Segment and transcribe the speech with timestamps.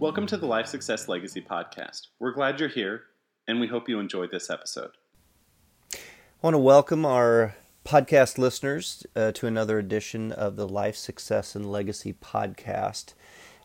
[0.00, 2.06] Welcome to the Life Success Legacy Podcast.
[2.18, 3.02] We're glad you're here,
[3.46, 4.92] and we hope you enjoyed this episode.
[5.92, 5.98] I
[6.40, 11.70] want to welcome our podcast listeners uh, to another edition of the Life Success and
[11.70, 13.12] Legacy Podcast.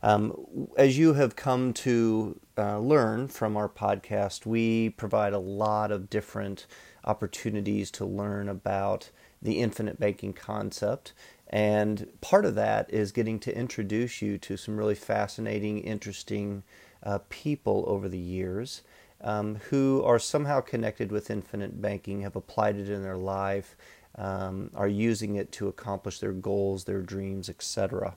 [0.03, 5.89] Um, as you have come to uh, learn from our podcast, we provide a lot
[5.89, 6.67] of different
[7.05, 9.09] opportunities to learn about
[9.41, 11.13] the infinite banking concept
[11.47, 16.63] and part of that is getting to introduce you to some really fascinating, interesting
[17.03, 18.81] uh, people over the years
[19.21, 23.75] um, who are somehow connected with infinite banking, have applied it in their life,
[24.17, 28.15] um, are using it to accomplish their goals, their dreams, etc.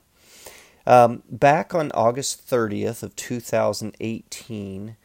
[0.85, 4.97] Um, back on August 30th of 2018,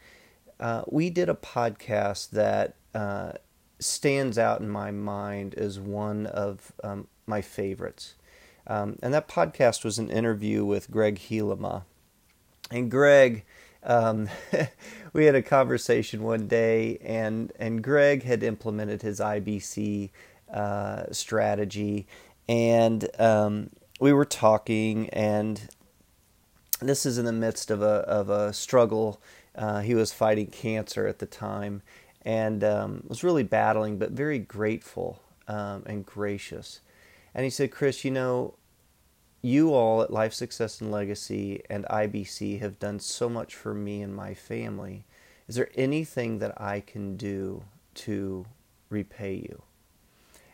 [0.59, 3.33] uh, we did a podcast that uh,
[3.79, 8.14] stands out in my mind as one of um, my favorites.
[8.67, 11.83] Um, and that podcast was an interview with Gregg Hielema.
[12.71, 13.43] And Greg,
[13.83, 14.29] um,
[15.13, 20.09] we had a conversation one day, and, and Greg had implemented his IBC
[20.51, 22.07] uh, strategy.
[22.49, 25.61] And um, we were talking, and
[26.79, 29.21] this is in the midst of a, of a struggle.
[29.55, 31.81] Uh, he was fighting cancer at the time
[32.23, 36.81] and um, was really battling, but very grateful um, and gracious.
[37.35, 38.55] And he said, Chris, you know,
[39.41, 44.01] you all at Life Success and Legacy and IBC have done so much for me
[44.01, 45.05] and my family.
[45.47, 47.63] Is there anything that I can do
[47.95, 48.45] to
[48.89, 49.61] repay you?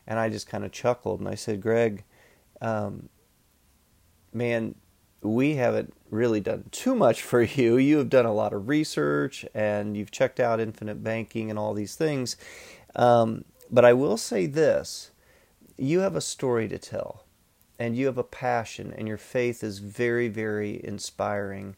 [0.08, 2.04] And I just kind of chuckled and I said, Greg,
[2.62, 3.08] um,
[4.34, 4.76] man,
[5.22, 7.78] we haven't really done too much for you.
[7.78, 11.74] You have done a lot of research and you've checked out infinite banking and all
[11.74, 12.36] these things.
[12.96, 15.12] Um, but I will say this
[15.82, 17.26] you have a story to tell
[17.80, 21.76] and you have a passion and your faith is very, very inspiring.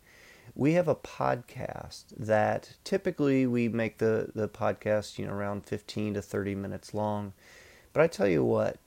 [0.53, 6.15] We have a podcast that typically we make the, the podcast, you know, around 15
[6.15, 7.31] to 30 minutes long.
[7.93, 8.77] But I tell you what,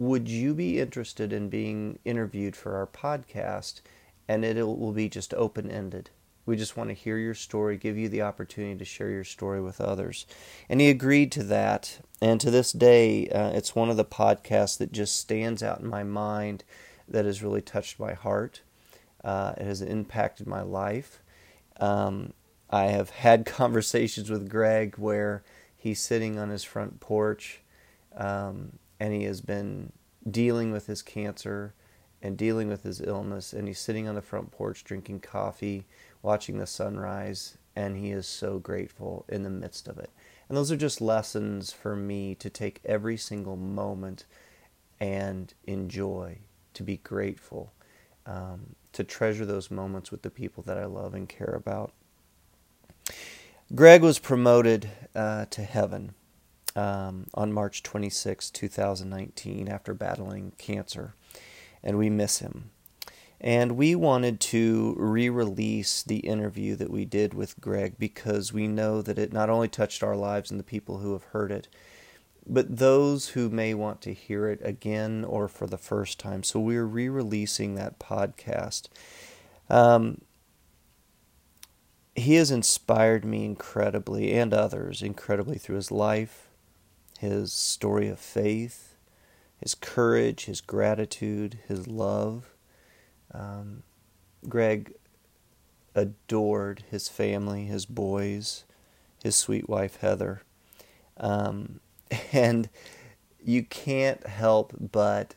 [0.00, 3.82] would you be interested in being interviewed for our podcast?
[4.26, 6.10] And it will be just open ended.
[6.44, 9.60] We just want to hear your story, give you the opportunity to share your story
[9.60, 10.26] with others.
[10.68, 12.00] And he agreed to that.
[12.20, 15.86] And to this day, uh, it's one of the podcasts that just stands out in
[15.86, 16.64] my mind
[17.08, 18.62] that has really touched my heart.
[19.22, 21.20] Uh, it has impacted my life.
[21.78, 22.32] Um,
[22.70, 25.44] I have had conversations with Greg where
[25.76, 27.60] he's sitting on his front porch
[28.16, 29.92] um, and he has been
[30.28, 31.74] dealing with his cancer
[32.22, 35.84] and dealing with his illness, and he's sitting on the front porch drinking coffee
[36.22, 40.10] watching the sunrise, and he is so grateful in the midst of it.
[40.48, 44.24] And those are just lessons for me to take every single moment
[45.00, 46.38] and enjoy,
[46.74, 47.72] to be grateful,
[48.26, 51.92] um, to treasure those moments with the people that I love and care about.
[53.74, 56.14] Greg was promoted uh, to heaven
[56.76, 61.14] um, on March 26, 2019, after battling cancer,
[61.82, 62.71] and we miss him.
[63.42, 68.68] And we wanted to re release the interview that we did with Greg because we
[68.68, 71.66] know that it not only touched our lives and the people who have heard it,
[72.46, 76.44] but those who may want to hear it again or for the first time.
[76.44, 78.88] So we're re releasing that podcast.
[79.68, 80.20] Um,
[82.14, 86.48] he has inspired me incredibly and others incredibly through his life,
[87.18, 88.94] his story of faith,
[89.58, 92.51] his courage, his gratitude, his love.
[93.32, 93.82] Um,
[94.48, 94.94] Greg
[95.94, 98.64] adored his family, his boys,
[99.22, 100.42] his sweet wife Heather.
[101.16, 101.80] Um,
[102.32, 102.68] and
[103.44, 105.34] you can't help but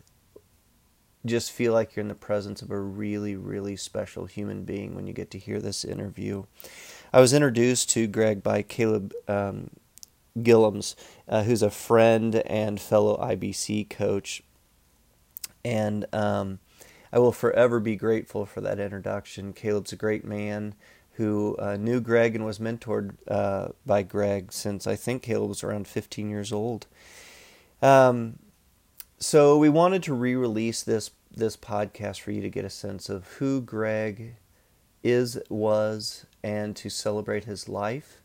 [1.26, 5.08] just feel like you're in the presence of a really, really special human being when
[5.08, 6.44] you get to hear this interview.
[7.12, 9.72] I was introduced to Greg by Caleb um,
[10.42, 10.96] Guillems,
[11.28, 14.44] uh, who's a friend and fellow IBC coach.
[15.64, 16.60] And um,
[17.16, 19.54] I will forever be grateful for that introduction.
[19.54, 20.76] Caleb's a great man
[21.14, 25.64] who uh, knew Greg and was mentored uh, by Greg since I think Caleb was
[25.64, 26.88] around 15 years old.
[27.82, 28.40] Um,
[29.18, 33.28] so we wanted to re-release this this podcast for you to get a sense of
[33.36, 34.36] who Greg
[35.02, 38.22] is, was, and to celebrate his life,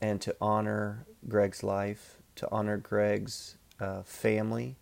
[0.00, 4.76] and to honor Greg's life, to honor Greg's uh, family,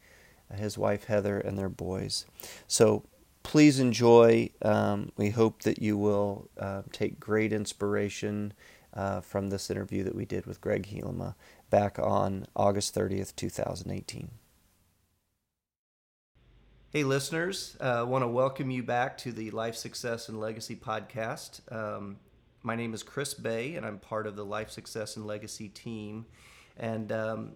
[0.54, 2.24] his wife Heather, and their boys.
[2.66, 3.04] So
[3.42, 4.50] please enjoy.
[4.62, 8.52] Um, we hope that you will uh, take great inspiration
[8.94, 11.34] uh, from this interview that we did with Gregg Hielema
[11.70, 14.30] back on August 30th, 2018.
[16.90, 20.76] Hey, listeners, I uh, want to welcome you back to the Life Success and Legacy
[20.76, 21.60] podcast.
[21.74, 22.18] Um,
[22.62, 26.26] my name is Chris Bay, and I'm part of the Life Success and Legacy team.
[26.76, 27.52] And um,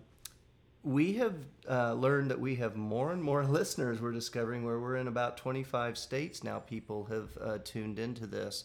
[0.86, 1.34] we have
[1.68, 4.00] uh, learned that we have more and more listeners.
[4.00, 6.60] We're discovering where we're in about 25 states now.
[6.60, 8.64] People have uh, tuned into this.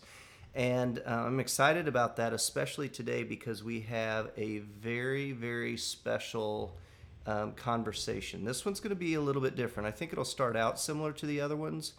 [0.53, 6.77] And uh, I'm excited about that, especially today because we have a very, very special
[7.25, 8.45] um, conversation.
[8.45, 9.87] This one's going to be a little bit different.
[9.87, 11.93] I think it'll start out similar to the other ones,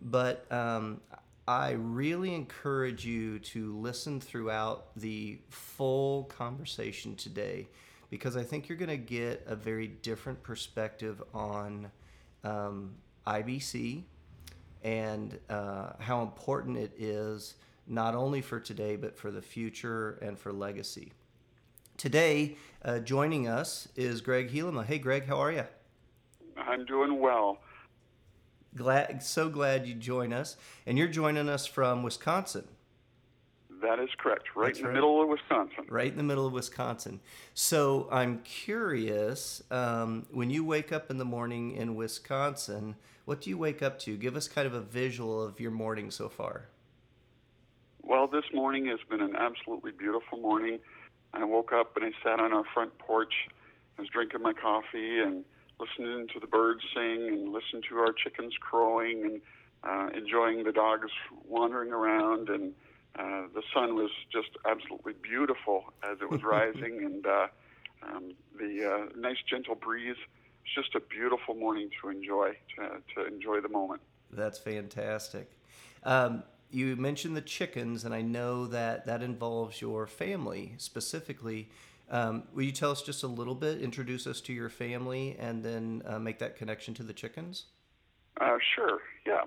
[0.00, 1.02] but um,
[1.46, 7.68] I really encourage you to listen throughout the full conversation today
[8.10, 11.90] because I think you're going to get a very different perspective on
[12.44, 12.94] um,
[13.26, 14.02] IBC
[14.82, 17.54] and uh, how important it is
[17.86, 21.12] not only for today but for the future and for legacy.
[21.96, 24.84] Today, uh, joining us is Gregg Hielema.
[24.84, 25.64] Hey, Greg, how are you?
[26.56, 27.58] I'm doing well.
[28.76, 30.56] Glad, so glad you join us,
[30.86, 32.68] and you're joining us from Wisconsin.
[33.82, 34.44] That is correct.
[34.56, 34.94] Right That's in the right.
[34.94, 35.84] middle of Wisconsin.
[35.88, 37.20] Right in the middle of Wisconsin.
[37.54, 43.50] So I'm curious, um, when you wake up in the morning in Wisconsin, what do
[43.50, 44.16] you wake up to?
[44.16, 46.66] Give us kind of a visual of your morning so far.
[48.02, 50.78] Well, this morning has been an absolutely beautiful morning.
[51.34, 53.34] I woke up and I sat on our front porch.
[53.98, 55.44] I was drinking my coffee and
[55.78, 59.40] listening to the birds sing and listening to our chickens crowing and
[59.84, 61.10] uh, enjoying the dogs
[61.46, 62.48] wandering around.
[62.48, 62.72] And
[63.18, 67.46] uh, the sun was just absolutely beautiful as it was rising, and uh,
[68.02, 70.16] um, the uh, nice gentle breeze.
[70.64, 74.02] It's just a beautiful morning to enjoy, to, to enjoy the moment.
[74.30, 75.50] That's fantastic.
[76.04, 81.70] Um, you mentioned the chickens, and I know that that involves your family specifically.
[82.10, 85.64] Um, will you tell us just a little bit, introduce us to your family, and
[85.64, 87.64] then uh, make that connection to the chickens?
[88.40, 89.42] Uh, sure, yeah.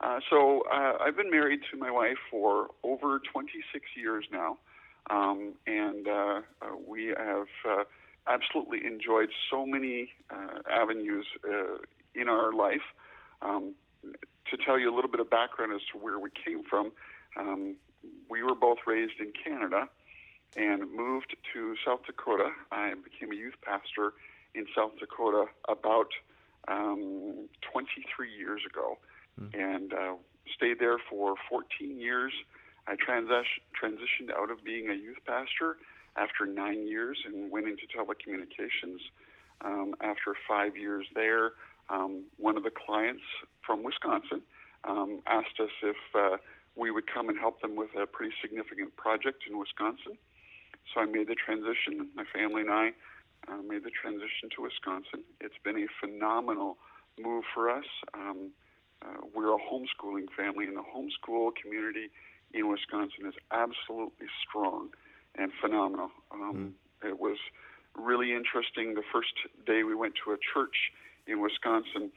[0.00, 4.58] Uh, so uh, I've been married to my wife for over 26 years now,
[5.10, 7.46] um, and uh, uh, we have
[8.26, 10.10] absolutely enjoyed so many
[10.70, 11.26] avenues
[12.14, 12.82] in our life.
[13.42, 13.74] Um,
[14.50, 16.92] to tell you a little bit of background as to where we came from,
[17.38, 17.76] um,
[18.28, 19.88] we were both raised in Canada
[20.56, 22.50] and moved to South Dakota.
[22.70, 24.12] I became a youth pastor
[24.54, 26.08] in South Dakota about
[26.68, 28.98] um, 23 years ago
[29.40, 29.54] mm.
[29.54, 30.14] and uh,
[30.54, 32.32] stayed there for 14 years.
[32.86, 35.76] I transition, transitioned out of being a youth pastor
[36.16, 38.98] after nine years and went into telecommunications.
[39.64, 41.52] Um, after five years there,
[41.88, 43.22] um, one of the clients
[43.64, 44.42] from Wisconsin
[44.84, 46.36] um, asked us if uh,
[46.76, 50.18] we would come and help them with a pretty significant project in Wisconsin.
[50.92, 52.10] So I made the transition.
[52.14, 52.92] My family and I
[53.48, 55.24] uh, made the transition to Wisconsin.
[55.40, 56.76] It's been a phenomenal
[57.18, 57.84] move for us.
[58.12, 58.50] Um,
[59.04, 62.10] uh, we're a homeschooling family, and the homeschool community
[62.52, 64.88] in Wisconsin is absolutely strong
[65.36, 66.10] and phenomenal.
[66.32, 67.08] Um, mm.
[67.08, 67.38] It was
[67.96, 68.94] really interesting.
[68.94, 69.34] The first
[69.66, 70.92] day we went to a church
[71.26, 72.10] in Wisconsin,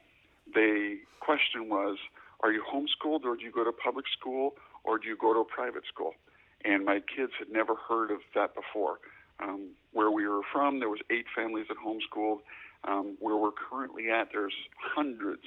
[0.53, 1.97] the question was,
[2.41, 5.39] "Are you homeschooled, or do you go to public school, or do you go to
[5.39, 6.13] a private school?"
[6.63, 8.99] And my kids had never heard of that before.
[9.39, 12.39] Um, where we were from, there was eight families that homeschooled.
[12.83, 15.44] Um, where we're currently at, there's hundreds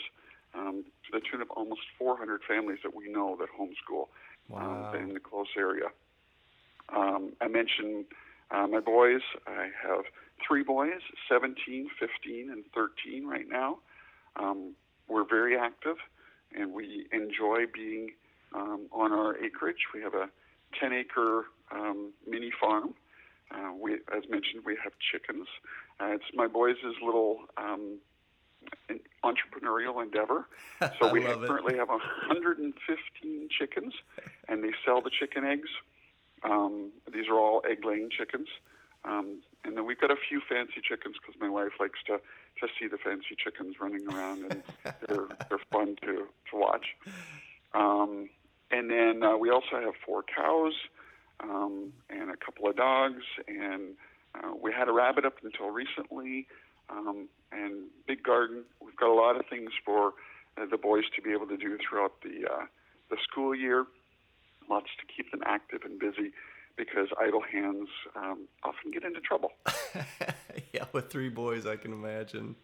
[0.54, 4.92] um, to the tune of almost 400 families that we know that homeschool uh, wow.
[4.92, 5.88] uh, in the close area.
[6.94, 8.06] Um, I mentioned
[8.50, 9.20] uh, my boys.
[9.46, 10.04] I have
[10.46, 13.78] three boys, 17, 15, and 13 right now.
[14.36, 14.74] Um,
[15.08, 15.96] we're very active,
[16.56, 18.10] and we enjoy being
[18.54, 19.86] um, on our acreage.
[19.94, 20.28] We have a
[20.80, 22.94] 10 acre um, mini farm.
[23.52, 25.46] Uh, we, as mentioned, we have chickens.
[26.00, 27.98] Uh, it's my boys' little um,
[29.24, 30.46] entrepreneurial endeavor.
[30.98, 33.92] So we have, currently have 115 chickens,
[34.48, 35.68] and they sell the chicken eggs.
[36.42, 38.48] Um, these are all egg-laying chickens.
[39.04, 42.18] Um, and then we've got a few fancy chickens because my wife likes to
[42.60, 44.62] to see the fancy chickens running around, and
[45.06, 46.86] they're they're fun to to watch.
[47.74, 48.30] Um,
[48.70, 50.74] and then uh, we also have four cows
[51.40, 53.96] um, and a couple of dogs, and
[54.34, 56.46] uh, we had a rabbit up until recently
[56.90, 58.64] um, and big garden.
[58.84, 60.14] We've got a lot of things for
[60.60, 62.66] uh, the boys to be able to do throughout the uh,
[63.10, 63.86] the school year.
[64.68, 66.32] Lots to keep them active and busy
[66.76, 69.52] because idle hands um, often get into trouble.
[70.72, 72.54] yeah, with three boys, I can imagine.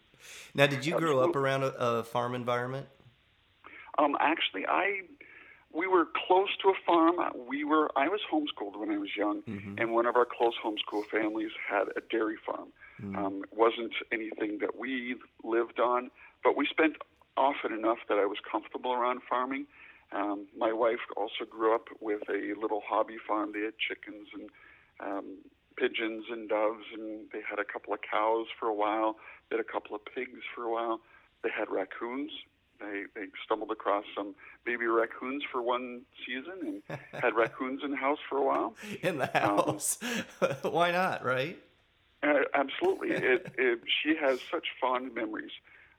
[0.54, 1.14] Now, did you Absolutely.
[1.14, 2.87] grow up around a, a farm environment?
[3.99, 5.02] Um, actually, I
[5.73, 7.16] we were close to a farm.
[7.49, 9.75] We were I was homeschooled when I was young, mm-hmm.
[9.78, 12.68] and one of our close homeschool families had a dairy farm.
[13.03, 13.17] Mm.
[13.17, 16.11] Um, it wasn't anything that we lived on,
[16.43, 16.97] but we spent
[17.37, 19.67] often enough that I was comfortable around farming.
[20.12, 23.53] Um, my wife also grew up with a little hobby farm.
[23.53, 24.50] They had chickens and
[25.00, 25.38] um,
[25.76, 29.17] pigeons and doves, and they had a couple of cows for a while.
[29.50, 31.00] They had a couple of pigs for a while.
[31.43, 32.31] They had raccoons.
[32.79, 34.35] They they stumbled across some
[34.65, 38.75] baby raccoons for one season and had raccoons in the house for a while.
[39.03, 39.99] In the house,
[40.41, 41.25] um, why not?
[41.25, 41.59] Right?
[42.23, 43.11] Uh, absolutely.
[43.11, 45.52] it, it, she has such fond memories.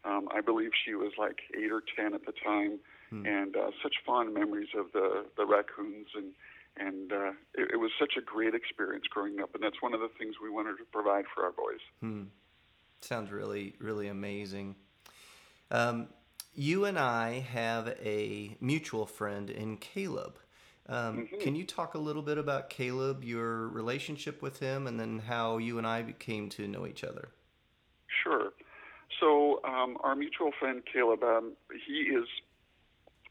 [0.03, 3.25] Um, I believe she was like eight or ten at the time, hmm.
[3.25, 6.33] and uh, such fond memories of the the raccoons and
[6.79, 9.99] and uh, it, it, was such a great experience growing up, and that's one of
[9.99, 11.79] the things we wanted to provide for our boys.
[11.99, 12.23] Hmm.
[13.01, 14.75] Sounds really, really amazing.
[15.71, 16.07] Um,
[16.53, 20.37] you and I have a mutual friend in Caleb.
[20.89, 21.39] Um, mm-hmm.
[21.39, 25.57] Can you talk a little bit about Caleb, your relationship with him, and then how
[25.57, 27.29] you and I came to know each other?
[28.23, 28.53] Sure.
[29.19, 31.53] So, um, our mutual friend Caleb, um,
[31.85, 32.27] he is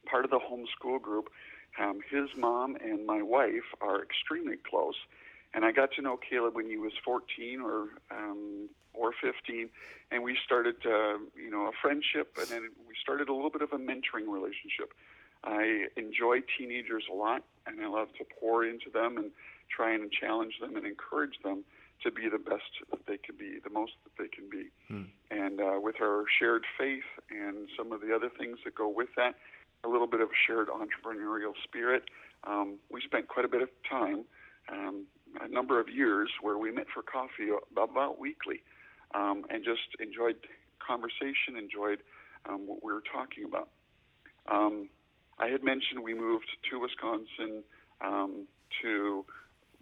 [0.07, 1.31] part of the homeschool group
[1.79, 4.97] um, his mom and my wife are extremely close,
[5.53, 9.69] and I got to know Caleb when he was 14 or um, or 15,
[10.11, 13.61] and we started, uh, you know, a friendship, and then we started a little bit
[13.61, 14.95] of a mentoring relationship.
[15.47, 19.31] I enjoy teenagers a lot, and I love to pour into them and
[19.75, 21.65] try and challenge them and encourage them
[22.03, 24.69] to be the best that they can be, the most that they can be.
[24.89, 25.05] Hmm.
[25.31, 29.09] And uh, with our shared faith and some of the other things that go with
[29.17, 29.37] that,
[29.85, 32.05] a little bit of a shared entrepreneurial spirit.
[32.45, 34.25] Um, we spent quite a bit of time,
[34.71, 35.07] um,
[35.41, 38.63] a number of years, where we met for coffee about weekly,
[39.15, 40.37] um, and just enjoyed
[40.85, 42.01] conversation, enjoyed
[42.49, 43.69] um, what we were talking about.
[44.51, 44.89] Um,
[45.39, 47.63] I had mentioned we moved to Wisconsin
[48.01, 48.47] um,
[48.83, 49.25] to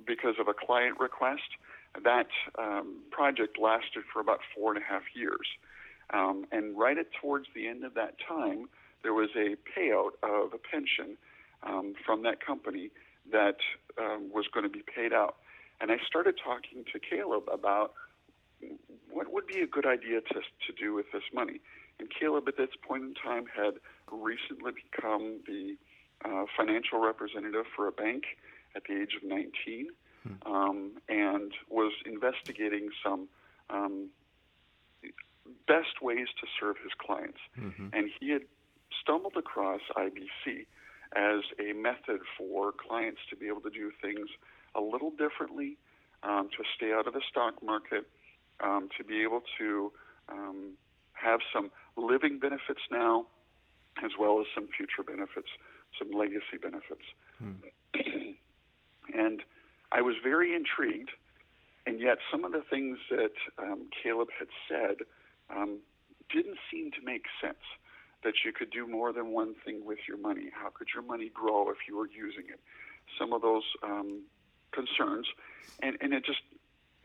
[0.07, 1.43] because of a client request.
[2.03, 2.27] That
[2.59, 5.47] um, project lasted for about four and a half years,
[6.13, 8.69] um, and right at towards the end of that time,
[9.05, 11.17] there was a payout of a pension
[11.63, 12.91] um, from that company
[13.31, 13.59] that
[13.99, 15.37] um, was going to be paid out.
[15.81, 17.93] And I started talking to Caleb about
[19.11, 21.61] what would be a good idea to, to do with this money.
[21.99, 23.75] And Caleb, at this point in time, had
[24.11, 25.77] recently become the
[26.25, 28.25] uh, financial representative for a bank
[28.77, 29.89] at the age of 19
[30.23, 30.53] hmm.
[30.53, 33.29] um, and was investigating some
[33.71, 34.09] um,
[35.67, 37.39] best ways to serve his clients.
[37.59, 37.89] Mm-hmm.
[37.93, 38.43] And he had
[39.01, 40.67] stumbled across IBC
[41.17, 44.29] as a method for clients to be able to do things
[44.75, 45.77] a little differently,
[46.23, 48.09] um, to stay out of the stock market,
[48.61, 49.93] um, to be able to
[50.29, 50.73] um,
[51.13, 53.27] have some living benefits now,
[54.03, 55.49] as well as some future benefits,
[55.99, 57.05] some legacy benefits.
[57.39, 57.53] Hmm.
[59.15, 59.43] and
[59.93, 61.11] I was very intrigued,
[61.87, 65.07] and yet some of the things that um, Caleb had said
[65.55, 65.79] um,
[66.33, 67.63] didn't seem to make sense
[68.25, 70.51] that you could do more than one thing with your money.
[70.53, 72.59] How could your money grow if you were using it?
[73.19, 74.23] Some of those um,
[74.73, 75.27] concerns,
[75.81, 76.41] and, and it just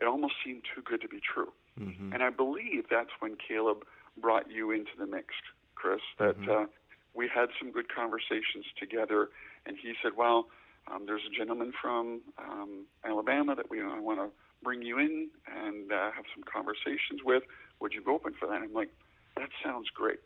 [0.00, 1.52] it almost seemed too good to be true.
[1.78, 2.12] Mm-hmm.
[2.14, 3.84] And I believe that's when Caleb
[4.20, 5.34] brought you into the mix,
[5.74, 6.00] Chris.
[6.18, 6.50] That mm-hmm.
[6.50, 6.66] uh,
[7.14, 9.28] we had some good conversations together,
[9.66, 10.46] and he said, "Well,
[10.90, 14.28] um, there's a gentleman from um, Alabama that we you know, I want to
[14.62, 17.42] bring you in and uh, have some conversations with.
[17.80, 18.90] Would you be open for that?" And I'm like,
[19.36, 20.20] "That sounds great."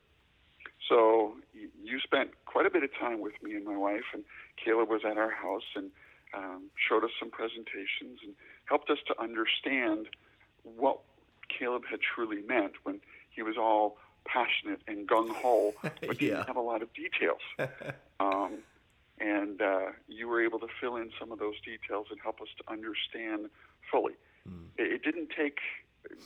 [0.88, 4.24] So you spent quite a bit of time with me and my wife, and
[4.62, 5.90] Caleb was at our house and
[6.36, 8.34] um, showed us some presentations and
[8.66, 10.08] helped us to understand
[10.64, 11.00] what
[11.48, 13.00] Caleb had truly meant when
[13.34, 17.40] he was all passionate and gung ho, but didn't have a lot of details.
[18.20, 18.58] um,
[19.20, 22.48] and uh, you were able to fill in some of those details and help us
[22.58, 23.48] to understand
[23.90, 24.14] fully.
[24.48, 24.66] Mm.
[24.76, 25.58] It, it didn't take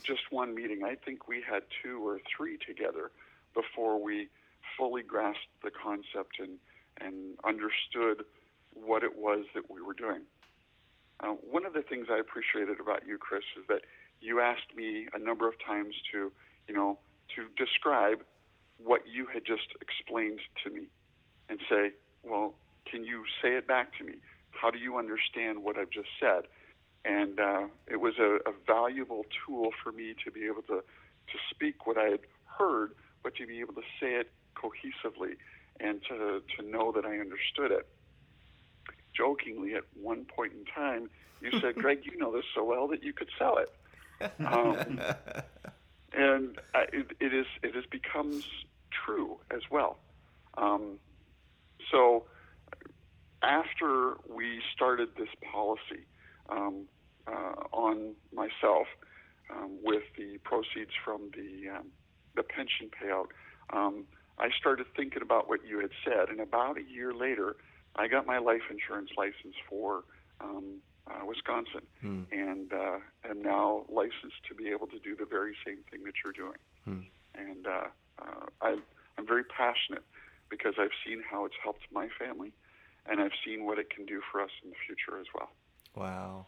[0.03, 0.83] just one meeting.
[0.83, 3.11] I think we had two or three together
[3.53, 4.29] before we
[4.77, 6.57] fully grasped the concept and,
[6.99, 8.25] and understood
[8.73, 10.21] what it was that we were doing.
[11.21, 13.81] Uh, one of the things I appreciated about you, Chris, is that
[14.21, 16.31] you asked me a number of times to,
[16.69, 16.99] you know,
[17.35, 18.19] to describe
[18.77, 20.83] what you had just explained to me
[21.49, 21.91] and say,
[22.23, 22.53] well,
[22.89, 24.13] can you say it back to me?
[24.51, 26.43] How do you understand what I've just said?
[27.03, 31.37] And uh, it was a, a valuable tool for me to be able to, to
[31.49, 32.91] speak what I had heard,
[33.23, 35.35] but to be able to say it cohesively
[35.79, 37.87] and to, to know that I understood it.
[39.15, 41.09] Jokingly, at one point in time,
[41.41, 43.71] you said, Greg, you know this so well that you could sell it.
[44.45, 44.99] Um,
[46.13, 46.57] and
[46.93, 48.45] it, it, is, it has becomes
[49.05, 49.97] true as well.
[50.57, 50.99] Um,
[51.91, 52.25] so
[53.41, 56.05] after we started this policy
[56.49, 56.85] um,
[57.27, 58.87] uh, on myself
[59.49, 61.87] um, with the proceeds from the, um,
[62.35, 63.27] the pension payout,
[63.71, 64.05] um,
[64.37, 67.55] I started thinking about what you had said, and about a year later,
[67.95, 70.03] I got my life insurance license for
[70.39, 72.23] um, uh, Wisconsin, hmm.
[72.31, 72.97] and uh,
[73.29, 76.59] am now licensed to be able to do the very same thing that you're doing.
[76.85, 77.07] Hmm.
[77.35, 77.87] And uh,
[78.21, 78.77] uh, I,
[79.17, 80.03] I'm very passionate
[80.49, 82.51] because I've seen how it's helped my family,
[83.05, 85.49] and I've seen what it can do for us in the future as well.
[85.95, 86.47] Wow.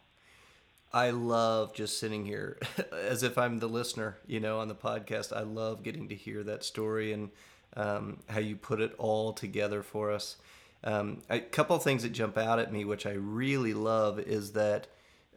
[0.94, 2.60] I love just sitting here
[2.92, 5.36] as if I'm the listener, you know, on the podcast.
[5.36, 7.30] I love getting to hear that story and
[7.76, 10.36] um, how you put it all together for us.
[10.84, 14.54] Um, a couple of things that jump out at me, which I really love, is
[14.54, 14.88] that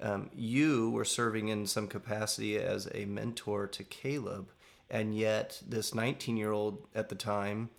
[0.01, 4.51] um, you were serving in some capacity as a mentor to Caleb,
[4.91, 7.71] and yet this 19 year old at the time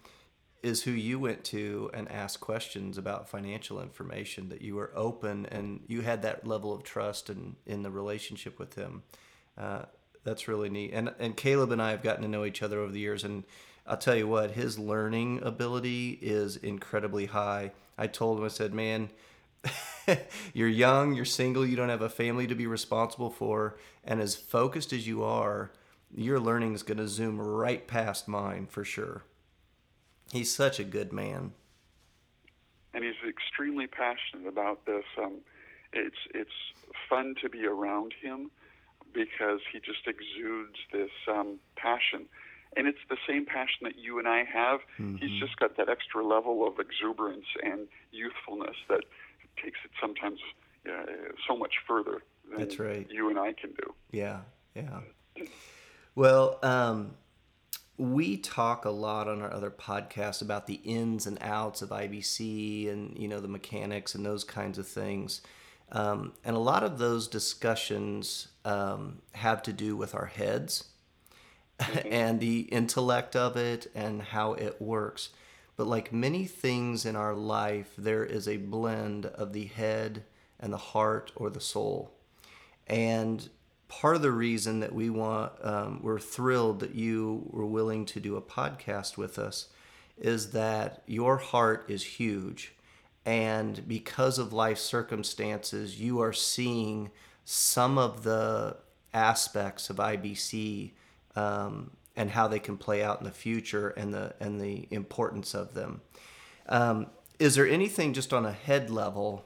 [0.65, 5.45] is who you went to and asked questions about financial information that you were open
[5.47, 9.03] and you had that level of trust in, in the relationship with him.
[9.55, 9.83] Uh,
[10.23, 10.91] that's really neat.
[10.91, 13.43] And and caleb and i have gotten to know each other over the years and
[13.85, 18.73] i'll tell you what his learning ability is incredibly high i told him i said
[18.73, 19.09] man
[20.53, 24.35] you're young you're single you don't have a family to be responsible for and as
[24.35, 25.71] focused as you are
[26.15, 29.23] your learning is going to zoom right past mine for sure
[30.31, 31.53] He's such a good man.
[32.93, 35.03] And he's extremely passionate about this.
[35.17, 35.39] Um,
[35.93, 36.51] it's it's
[37.09, 38.51] fun to be around him
[39.13, 42.25] because he just exudes this um, passion.
[42.77, 44.81] And it's the same passion that you and I have.
[44.99, 45.17] Mm-hmm.
[45.17, 49.01] He's just got that extra level of exuberance and youthfulness that
[49.63, 50.39] takes it sometimes
[50.87, 51.05] uh,
[51.47, 53.07] so much further than That's right.
[53.09, 53.93] you and I can do.
[54.11, 54.41] Yeah,
[54.75, 54.99] yeah.
[56.15, 57.11] Well, um,
[57.97, 62.91] we talk a lot on our other podcasts about the ins and outs of IBC
[62.91, 65.41] and you know the mechanics and those kinds of things.
[65.91, 70.89] Um, and a lot of those discussions um, have to do with our heads
[71.79, 72.07] mm-hmm.
[72.11, 75.29] and the intellect of it and how it works.
[75.77, 80.23] But like many things in our life, there is a blend of the head
[80.59, 82.11] and the heart or the soul.
[82.87, 83.49] And
[83.87, 88.19] part of the reason that we want um, we're thrilled that you were willing to
[88.19, 89.67] do a podcast with us
[90.17, 92.73] is that your heart is huge
[93.25, 97.11] and because of life circumstances you are seeing
[97.43, 98.75] some of the
[99.13, 100.91] aspects of ibc
[101.35, 105.53] um, and how they can play out in the future and the and the importance
[105.53, 106.01] of them
[106.67, 107.07] um,
[107.39, 109.45] is there anything just on a head level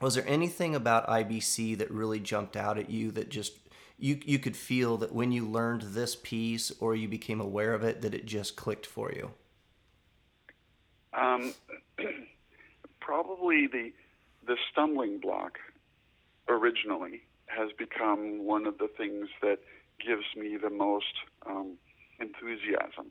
[0.00, 3.54] was there anything about IBC that really jumped out at you that just
[3.98, 7.82] you you could feel that when you learned this piece or you became aware of
[7.82, 9.30] it that it just clicked for you?
[11.14, 11.54] Um,
[13.00, 13.92] probably the
[14.46, 15.58] the stumbling block
[16.48, 19.58] originally has become one of the things that
[20.04, 21.14] gives me the most
[21.46, 21.76] um,
[22.20, 23.10] enthusiasm.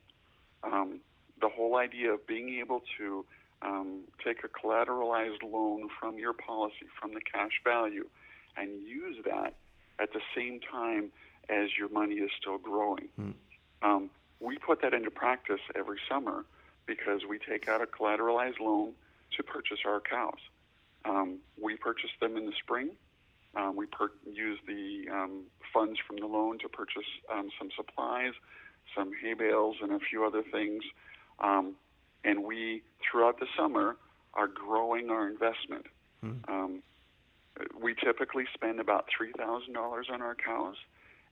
[0.63, 0.99] Um,
[1.41, 3.25] the whole idea of being able to
[3.61, 8.07] um, take a collateralized loan from your policy, from the cash value,
[8.57, 9.55] and use that
[9.99, 11.11] at the same time
[11.49, 13.09] as your money is still growing.
[13.19, 13.33] Mm.
[13.81, 16.45] Um, we put that into practice every summer
[16.85, 18.93] because we take out a collateralized loan
[19.37, 20.39] to purchase our cows.
[21.03, 22.91] Um, we purchase them in the spring.
[23.55, 28.33] Um, we per- use the um, funds from the loan to purchase um, some supplies,
[28.95, 30.83] some hay bales, and a few other things.
[31.39, 31.75] Um,
[32.23, 33.95] and we, throughout the summer,
[34.33, 35.85] are growing our investment.
[36.23, 36.81] Mm.
[37.79, 40.75] we typically spend about $3,000 on our cows.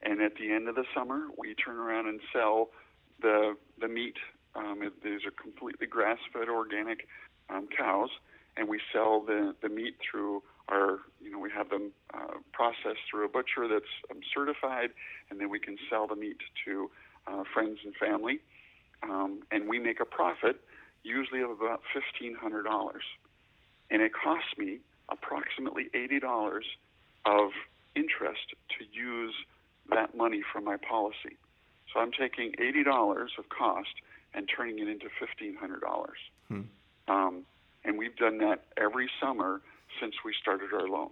[0.03, 2.69] And at the end of the summer, we turn around and sell
[3.21, 4.17] the, the meat.
[4.55, 7.07] Um, these are completely grass fed organic
[7.49, 8.09] um, cows.
[8.55, 13.02] And we sell the, the meat through our, you know, we have them uh, processed
[13.10, 14.89] through a butcher that's um, certified.
[15.30, 16.89] And then we can sell the meat to
[17.28, 18.39] uh, friends and family.
[19.04, 20.62] Um, and we make a profit
[21.04, 22.65] usually of about $1,500.
[23.91, 26.62] And it costs me approximately $80
[27.26, 27.52] of
[27.95, 29.36] interest to use
[29.89, 31.38] that money from my policy.
[31.93, 33.93] So I'm taking $80 of cost
[34.34, 35.80] and turning it into $1,500.
[36.47, 36.62] Hmm.
[37.08, 37.43] Um,
[37.86, 39.62] and we've done that every summer
[40.03, 41.11] since we started our loan.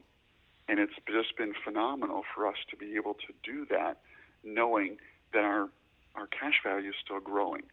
[0.67, 4.01] And it's just been phenomenal for us to be able to do that,
[4.43, 4.97] knowing
[5.33, 5.69] that our,
[6.15, 7.63] our cash value is still growing.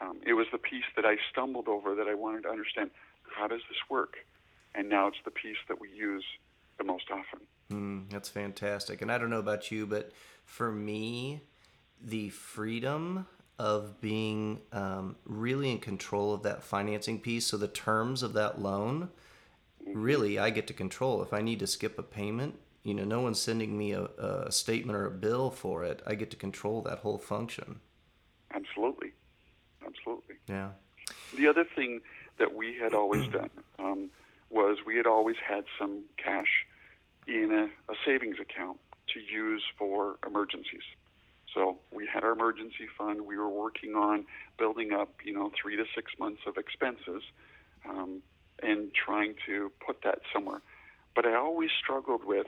[0.00, 2.90] Um, it was the piece that I stumbled over that I wanted to understand
[3.36, 4.16] how does this work?
[4.74, 6.24] and now it's the piece that we use
[6.78, 7.46] the most often.
[7.70, 9.00] Mm, that's fantastic.
[9.00, 10.10] And I don't know about you, but
[10.44, 11.42] for me,
[12.02, 13.26] the freedom
[13.58, 18.60] of being um, really in control of that financing piece, so the terms of that
[18.60, 19.10] loan.
[19.86, 21.22] Really, I get to control.
[21.22, 24.52] If I need to skip a payment, you know, no one's sending me a, a
[24.52, 26.02] statement or a bill for it.
[26.06, 27.80] I get to control that whole function.
[28.54, 29.12] Absolutely.
[29.84, 30.36] absolutely.
[30.48, 30.70] Yeah.
[31.36, 32.00] The other thing
[32.38, 34.10] that we had always done um,
[34.50, 36.66] was we had always had some cash
[37.26, 38.78] in a, a savings account
[39.12, 40.82] to use for emergencies.
[41.54, 43.22] So we had our emergency fund.
[43.22, 44.26] We were working on
[44.58, 47.22] building up, you know, three to six months of expenses,
[47.88, 48.22] um,
[48.62, 50.62] and trying to put that somewhere.
[51.14, 52.46] But I always struggled with,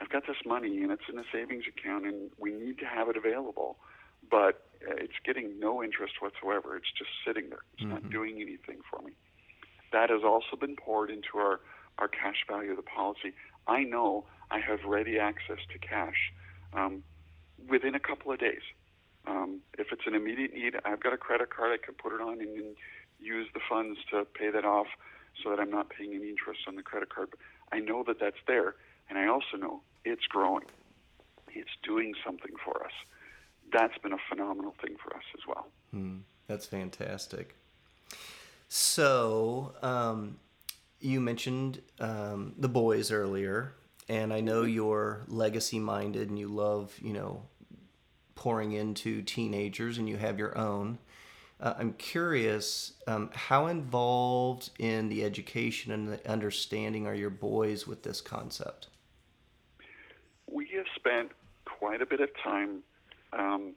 [0.00, 3.08] I've got this money and it's in a savings account, and we need to have
[3.08, 3.76] it available,
[4.30, 6.76] but it's getting no interest whatsoever.
[6.76, 7.64] It's just sitting there.
[7.74, 7.92] It's mm-hmm.
[7.92, 9.12] not doing anything for me.
[9.92, 11.60] That has also been poured into our
[11.98, 13.32] our cash value of the policy.
[13.66, 16.32] I know I have ready access to cash.
[16.72, 17.02] Um,
[17.66, 18.62] within a couple of days.
[19.26, 21.72] Um, if it's an immediate need, I've got a credit card.
[21.72, 22.76] I can put it on and, and
[23.18, 24.86] use the funds to pay that off
[25.42, 27.28] so that I'm not paying any interest on the credit card.
[27.30, 27.40] But
[27.72, 28.74] I know that that's there,
[29.08, 30.64] and I also know it's growing.
[31.50, 32.92] It's doing something for us.
[33.72, 35.66] That's been a phenomenal thing for us as well.
[35.90, 37.54] Hmm, that's fantastic.
[38.68, 40.38] So, um,
[41.00, 43.74] you mentioned um, the boys earlier,
[44.08, 47.42] and I know you're legacy minded and you love, you know,
[48.34, 50.98] pouring into teenagers and you have your own.
[51.60, 57.86] Uh, I'm curious, um, how involved in the education and the understanding are your boys
[57.86, 58.88] with this concept?
[60.46, 61.32] We have spent
[61.64, 62.82] quite a bit of time.
[63.32, 63.74] Um,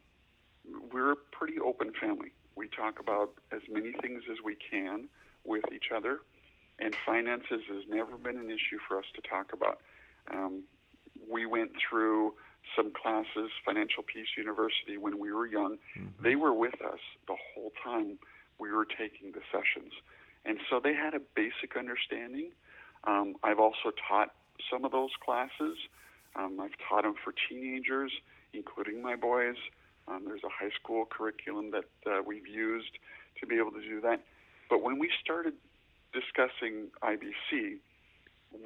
[0.91, 2.31] we're a pretty open family.
[2.55, 5.07] We talk about as many things as we can
[5.43, 6.19] with each other,
[6.77, 9.79] and finances has never been an issue for us to talk about.
[10.31, 10.63] Um,
[11.29, 12.33] we went through
[12.75, 15.77] some classes, Financial Peace University, when we were young.
[15.97, 16.23] Mm-hmm.
[16.23, 18.17] They were with us the whole time
[18.59, 19.93] we were taking the sessions.
[20.45, 22.51] And so they had a basic understanding.
[23.03, 24.33] Um, I've also taught
[24.71, 25.77] some of those classes.
[26.35, 28.11] Um, I've taught them for teenagers,
[28.53, 29.55] including my boys.
[30.07, 32.97] Um, there's a high school curriculum that uh, we've used
[33.39, 34.21] to be able to do that.
[34.69, 35.53] But when we started
[36.13, 37.77] discussing IBC,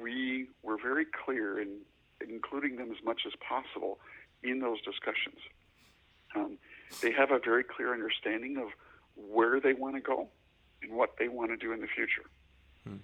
[0.00, 1.78] we were very clear in
[2.26, 3.98] including them as much as possible
[4.42, 5.38] in those discussions.
[6.34, 6.58] Um,
[7.02, 8.68] they have a very clear understanding of
[9.16, 10.28] where they want to go
[10.82, 12.24] and what they want to do in the future.
[12.84, 12.96] Hmm.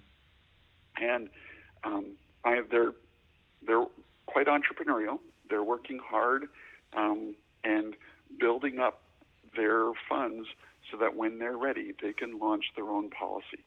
[1.01, 1.29] And
[1.83, 2.05] um,
[2.45, 2.93] I they're
[3.65, 3.85] they're
[4.25, 5.19] quite entrepreneurial.
[5.49, 6.45] They're working hard
[6.95, 7.95] um, and
[8.39, 9.01] building up
[9.55, 10.47] their funds
[10.91, 13.65] so that when they're ready, they can launch their own policy.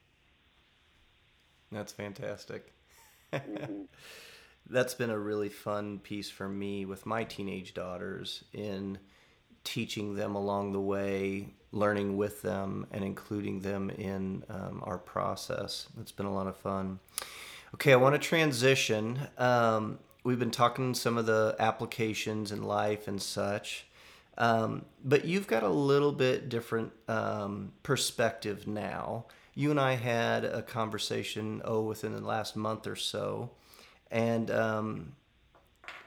[1.72, 2.72] That's fantastic.
[3.32, 3.82] mm-hmm.
[4.68, 8.98] That's been a really fun piece for me with my teenage daughters in
[9.64, 15.88] teaching them along the way, learning with them, and including them in um, our process.
[16.00, 16.98] It's been a lot of fun.
[17.74, 19.20] Okay, I want to transition.
[19.38, 23.86] Um, we've been talking some of the applications in life and such.
[24.38, 29.26] Um, but you've got a little bit different um, perspective now
[29.56, 33.50] you and I had a conversation, oh, within the last month or so,
[34.10, 35.12] and um,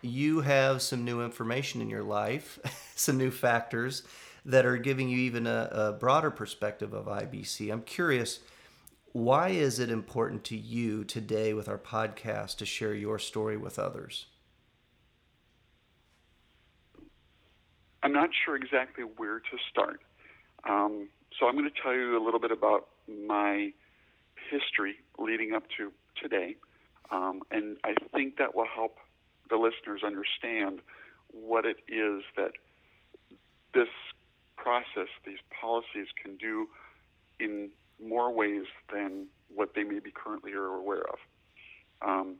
[0.01, 2.59] you have some new information in your life,
[2.95, 4.03] some new factors
[4.45, 7.71] that are giving you even a, a broader perspective of IBC.
[7.71, 8.39] I'm curious,
[9.11, 13.77] why is it important to you today with our podcast to share your story with
[13.77, 14.27] others?
[18.01, 20.01] I'm not sure exactly where to start.
[20.67, 23.71] Um, so I'm going to tell you a little bit about my
[24.49, 26.55] history leading up to today,
[27.11, 28.97] um, and I think that will help
[29.49, 30.79] the listeners understand
[31.31, 32.51] what it is that
[33.73, 33.87] this
[34.57, 36.67] process, these policies can do
[37.39, 37.69] in
[38.03, 41.19] more ways than what they may be currently are aware of.
[42.01, 42.35] Um,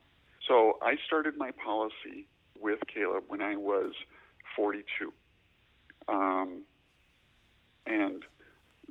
[0.46, 2.26] so I started my policy
[2.58, 3.92] with Caleb when I was
[4.56, 5.12] 42.
[6.08, 6.62] Um,
[7.86, 8.22] and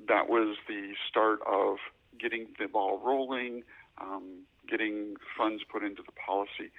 [0.07, 1.77] that was the start of
[2.19, 3.63] getting the ball rolling,
[3.99, 6.71] um, getting funds put into the policy.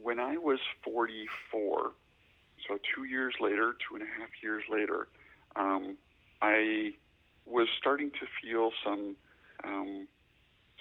[0.00, 1.92] When I was 44,
[2.66, 5.08] so two years later, two and a half years later,
[5.56, 5.96] um,
[6.42, 6.92] I
[7.46, 9.16] was starting to feel some
[9.64, 10.06] um,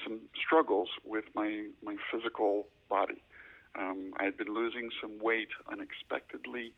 [0.04, 3.22] some struggles with my my physical body.
[3.78, 6.74] Um, I had been losing some weight unexpectedly.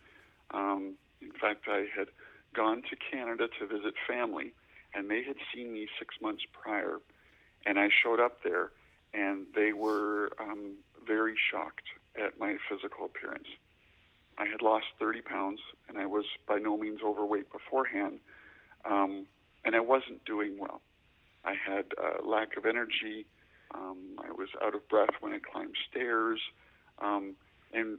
[0.51, 2.07] Um, in fact, I had
[2.55, 4.53] gone to Canada to visit family,
[4.93, 6.99] and they had seen me six months prior,
[7.65, 8.71] and I showed up there,
[9.13, 10.73] and they were um,
[11.05, 13.47] very shocked at my physical appearance.
[14.37, 18.19] I had lost 30 pounds, and I was by no means overweight beforehand,
[18.85, 19.25] um,
[19.65, 20.81] and I wasn't doing well.
[21.43, 23.25] I had uh, lack of energy.
[23.73, 26.39] Um, I was out of breath when I climbed stairs,
[26.99, 27.35] um,
[27.73, 27.97] and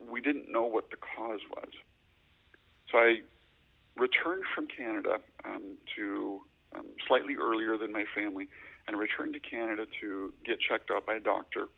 [0.00, 1.70] we didn't know what the cause was.
[2.90, 3.20] So I
[3.96, 6.40] returned from Canada um, to
[6.74, 8.48] um, slightly earlier than my family
[8.86, 11.68] and returned to Canada to get checked out by a doctor.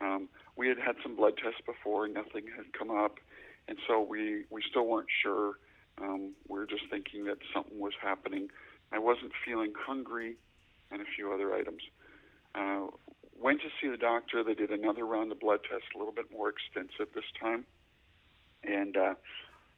[0.00, 3.18] Um, we had had some blood tests before, and nothing had come up,
[3.68, 5.54] and so we we still weren't sure.
[6.00, 8.48] Um, we were just thinking that something was happening.
[8.92, 10.36] I wasn't feeling hungry,
[10.90, 11.82] and a few other items.
[12.54, 12.86] Uh,
[13.40, 14.42] went to see the doctor.
[14.44, 17.64] They did another round of blood tests, a little bit more extensive this time,
[18.62, 19.14] and uh,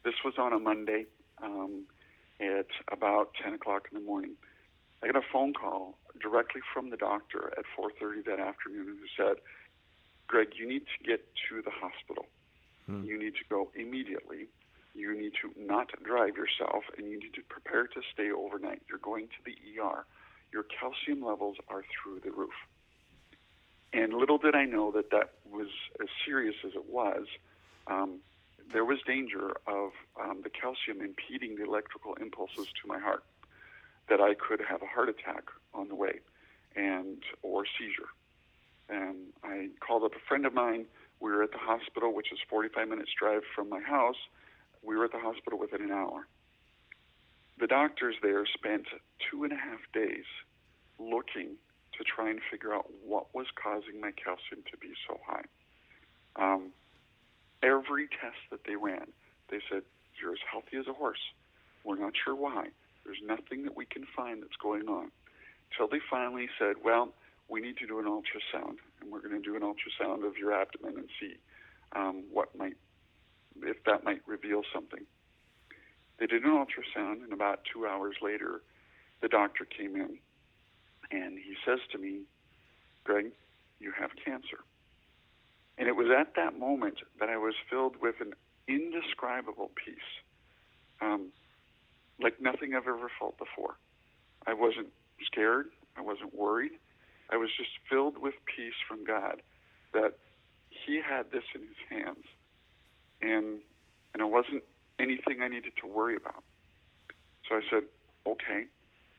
[0.05, 1.07] this was on a Monday
[1.43, 1.85] um,
[2.41, 4.33] at about 10 o'clock in the morning.
[5.03, 9.41] I got a phone call directly from the doctor at 4:30 that afternoon who said,
[10.27, 12.27] "Greg, you need to get to the hospital.
[12.87, 13.05] Hmm.
[13.05, 14.49] You need to go immediately.
[14.95, 18.83] You need to not drive yourself, and you need to prepare to stay overnight.
[18.89, 20.07] You're going to the ER.
[20.53, 22.55] Your calcium levels are through the roof."
[23.93, 25.69] And little did I know that that was
[26.01, 27.27] as serious as it was.
[27.87, 28.21] Um,
[28.73, 33.25] there was danger of um, the calcium impeding the electrical impulses to my heart
[34.09, 36.21] that I could have a heart attack on the way
[36.75, 38.11] and or seizure.
[38.89, 40.87] And I called up a friend of mine.
[41.21, 44.17] We were at the hospital, which is 45 minutes drive from my house.
[44.83, 46.27] We were at the hospital within an hour.
[47.59, 48.87] The doctors there spent
[49.31, 50.27] two and a half days
[50.99, 51.57] looking
[51.97, 55.45] to try and figure out what was causing my calcium to be so high.
[56.37, 56.71] Um,
[57.63, 59.09] every test that they ran,
[59.49, 59.83] they said,
[60.21, 61.33] You're as healthy as a horse.
[61.83, 62.69] We're not sure why.
[63.07, 65.11] There's nothing that we can find that's going on.
[65.71, 67.15] Until they finally said, well,
[67.49, 70.53] we need to do an ultrasound, and we're going to do an ultrasound of your
[70.53, 71.37] abdomen and see
[71.95, 72.77] um, what might,
[73.63, 75.05] if that might reveal something.
[76.19, 78.63] They did an ultrasound, and about two hours later,
[79.23, 80.19] the doctor came in,
[81.11, 82.23] and he says to me,
[83.05, 83.31] Greg,
[83.79, 84.59] you have cancer.
[85.79, 88.33] And it was at that moment that I was filled with an
[88.67, 89.97] indescribable peace.
[91.01, 91.29] Um,
[92.21, 93.77] like nothing I've ever felt before.
[94.47, 94.89] I wasn't
[95.25, 95.67] scared.
[95.97, 96.73] I wasn't worried.
[97.31, 99.43] I was just filled with peace from God
[99.93, 100.15] that
[100.71, 102.25] He had this in His hands,
[103.21, 103.61] and
[104.15, 104.63] and it wasn't
[104.99, 106.43] anything I needed to worry about.
[107.49, 107.83] So I said,
[108.27, 108.65] okay.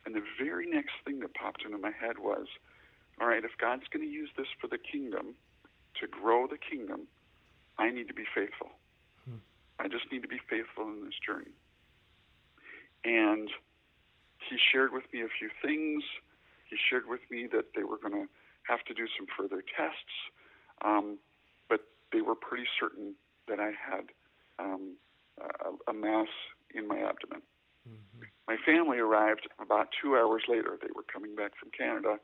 [0.05, 2.47] And the very next thing that popped into my head was,
[3.19, 5.35] all right, if God's going to use this for the kingdom,
[5.99, 7.07] to grow the kingdom,
[7.77, 8.71] I need to be faithful.
[9.25, 9.37] Hmm.
[9.79, 11.51] I just need to be faithful in this journey.
[13.03, 13.49] And
[14.49, 16.03] he shared with me a few things.
[16.69, 18.27] He shared with me that they were going to
[18.67, 20.15] have to do some further tests,
[20.83, 21.17] um,
[21.69, 21.81] but
[22.11, 23.15] they were pretty certain
[23.47, 24.11] that I had
[24.59, 24.97] um,
[25.39, 26.27] a, a, mass
[26.75, 27.41] in my abdomen.
[27.87, 28.23] Mm-hmm.
[28.47, 30.77] My family arrived about two hours later.
[30.81, 32.17] They were coming back from Canada.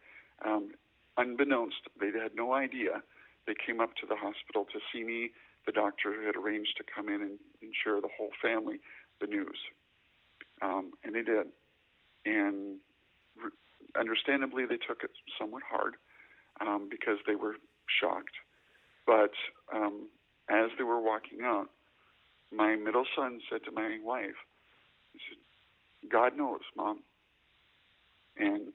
[0.44, 0.72] Um,
[1.18, 3.04] unbeknownst, they had no idea.
[3.48, 5.32] They came up to the hospital to see me.
[5.66, 8.80] The doctor had arranged to come in and, and share the whole family
[9.22, 9.58] the news.
[10.64, 11.48] Um, and they did.
[12.26, 12.78] And
[13.36, 13.52] re-
[14.00, 15.96] understandably, they took it somewhat hard
[16.62, 17.56] um, because they were
[18.00, 18.36] shocked.
[19.06, 19.32] But
[19.76, 20.08] um,
[20.50, 21.70] as they were walking out,
[22.52, 24.40] my middle son said to my wife,
[25.12, 27.00] he said, God knows, Mom.
[28.38, 28.74] And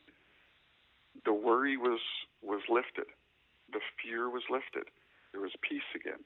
[1.24, 2.01] the worry was,
[2.42, 3.07] was lifted.
[3.72, 4.90] The fear was lifted.
[5.33, 6.20] There was peace again.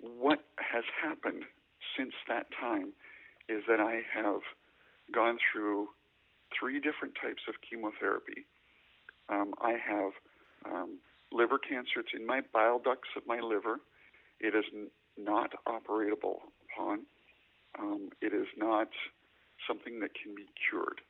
[0.00, 1.44] What has happened
[1.96, 2.92] since that time
[3.48, 4.40] is that I have
[5.12, 5.88] gone through
[6.58, 8.46] three different types of chemotherapy.
[9.28, 10.12] Um, I have
[10.64, 10.98] um,
[11.32, 12.00] liver cancer.
[12.00, 13.78] It's in my bile ducts of my liver.
[14.40, 16.38] It is n- not operatable
[16.70, 17.06] upon.
[17.78, 18.88] Um, it is not
[19.68, 21.00] something that can be cured.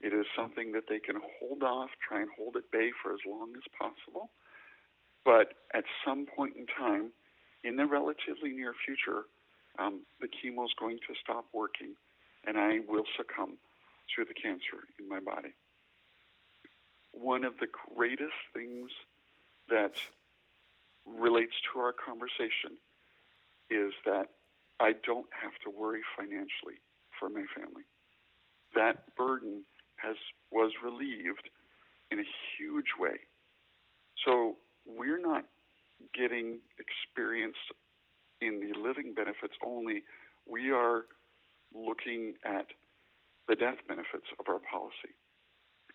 [0.00, 3.20] It is something that they can hold off, try and hold at bay for as
[3.26, 4.30] long as possible.
[5.24, 7.12] But at some point in time,
[7.64, 9.24] in the relatively near future,
[9.78, 11.94] um, the chemo is going to stop working
[12.46, 13.58] and I will succumb
[14.14, 15.54] to the cancer in my body.
[17.12, 18.90] One of the greatest things
[19.68, 19.94] that
[21.04, 22.78] relates to our conversation
[23.70, 24.28] is that
[24.78, 26.78] I don't have to worry financially
[27.18, 27.82] for my family.
[28.74, 29.64] That burden
[29.96, 30.16] has
[30.52, 31.48] was relieved
[32.10, 32.24] in a
[32.56, 33.18] huge way.
[34.24, 35.44] So we're not
[36.14, 37.72] getting experienced
[38.40, 40.02] in the living benefits only,
[40.48, 41.04] we are
[41.74, 42.66] looking at
[43.48, 45.14] the death benefits of our policy.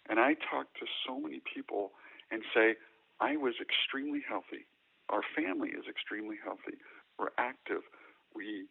[0.09, 1.91] And I talk to so many people
[2.31, 2.75] and say,
[3.19, 4.65] I was extremely healthy.
[5.09, 6.77] Our family is extremely healthy.
[7.19, 7.81] We're active.
[8.33, 8.65] We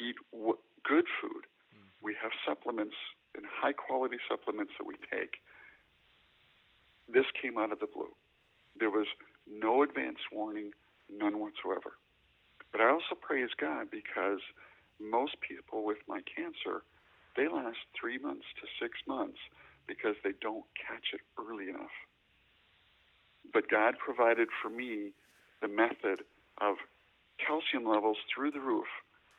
[0.00, 1.44] eat w- good food.
[1.74, 1.90] Mm-hmm.
[2.00, 2.94] We have supplements
[3.36, 5.42] and high quality supplements that we take.
[7.12, 8.14] This came out of the blue.
[8.78, 9.06] There was
[9.50, 10.70] no advance warning,
[11.10, 11.98] none whatsoever.
[12.72, 14.40] But I also praise God because
[14.98, 16.82] most people with my cancer
[17.36, 19.38] they last three months to six months
[19.86, 21.96] because they don't catch it early enough.
[23.52, 25.12] But God provided for me
[25.60, 26.24] the method
[26.60, 26.76] of
[27.44, 28.86] calcium levels through the roof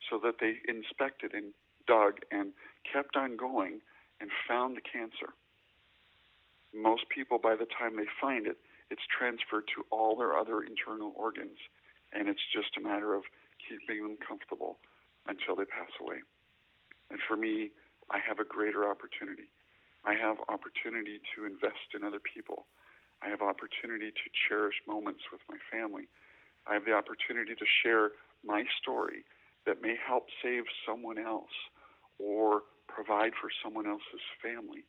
[0.10, 1.54] so that they inspected and
[1.88, 2.52] dug and
[2.92, 3.80] kept on going
[4.20, 5.34] and found the cancer.
[6.74, 8.58] Most people, by the time they find it,
[8.90, 11.58] it's transferred to all their other internal organs,
[12.14, 13.24] and it's just a matter of
[13.58, 14.78] keeping them comfortable
[15.28, 16.22] until they pass away.
[17.10, 17.72] And for me,
[18.12, 19.50] I have a greater opportunity.
[20.06, 22.66] I have opportunity to invest in other people.
[23.22, 26.10] I have opportunity to cherish moments with my family.
[26.68, 28.12] I have the opportunity to share
[28.44, 29.24] my story
[29.66, 31.56] that may help save someone else
[32.20, 34.84] or provide for someone else's family.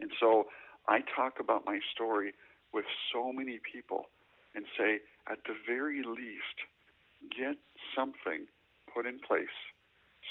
[0.00, 0.46] And so
[0.88, 2.34] I talk about my story
[2.72, 4.06] with so many people
[4.54, 6.58] and say, at the very least,
[7.36, 7.56] get
[7.96, 8.46] something
[8.92, 9.56] put in place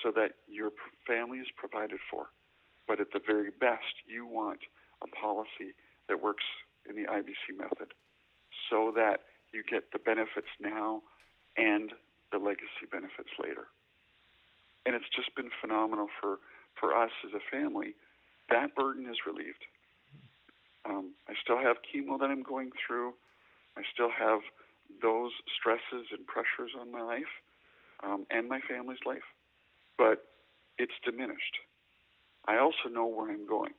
[0.02, 0.72] so that your
[1.08, 2.28] family is provided for.
[2.88, 4.60] But at the very best, you want
[5.02, 5.76] a policy
[6.08, 6.44] that works
[6.90, 7.94] in the IBC method
[8.70, 9.22] so that
[9.54, 11.02] you get the benefits now
[11.58, 11.92] and
[12.32, 13.68] the legacy benefits later.
[14.86, 16.40] And it's just been phenomenal for,
[16.80, 17.96] for us as a family.
[18.50, 19.64] That burden is relieved.
[20.86, 23.14] Um, I still have chemo that I'm going through.
[23.78, 24.42] I still have
[25.02, 27.32] those stresses and pressures on my life
[28.04, 29.26] um, and my family's life,
[29.98, 30.26] but
[30.78, 31.58] it's diminished.
[32.48, 33.74] I also know where I'm going.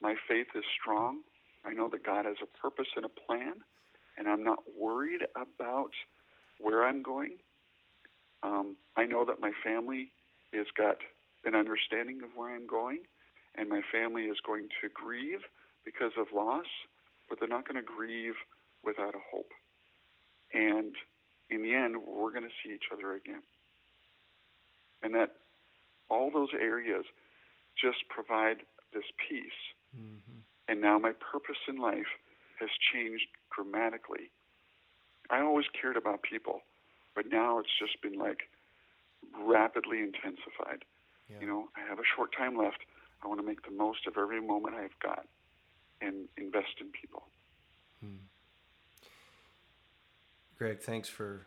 [0.00, 1.20] My faith is strong.
[1.64, 3.54] I know that God has a purpose and a plan,
[4.18, 5.90] and I'm not worried about
[6.60, 7.36] where I'm going.
[8.42, 10.12] Um, I know that my family
[10.52, 10.98] has got
[11.44, 13.00] an understanding of where I'm going,
[13.56, 15.40] and my family is going to grieve
[15.84, 16.66] because of loss,
[17.28, 18.34] but they're not going to grieve
[18.84, 19.50] without a hope.
[20.54, 20.94] And
[21.50, 23.42] in the end, we're going to see each other again.
[25.02, 25.32] And that
[26.08, 27.04] all those areas
[27.80, 28.58] just provide
[28.92, 29.60] this peace.
[29.94, 30.38] Mm-hmm.
[30.68, 32.08] And now my purpose in life
[32.60, 34.30] has changed dramatically.
[35.30, 36.60] I always cared about people,
[37.14, 38.48] but now it's just been like
[39.38, 40.84] rapidly intensified.
[41.28, 41.36] Yeah.
[41.40, 42.78] You know, I have a short time left.
[43.22, 45.26] I want to make the most of every moment I've got
[46.00, 47.24] and invest in people.
[48.00, 48.24] Hmm.
[50.56, 51.46] Gregg, thanks for